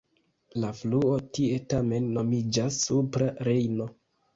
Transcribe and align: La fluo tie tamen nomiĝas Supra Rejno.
La 0.63 0.71
fluo 0.77 1.19
tie 1.39 1.61
tamen 1.75 2.11
nomiĝas 2.19 2.85
Supra 2.91 3.33
Rejno. 3.51 3.95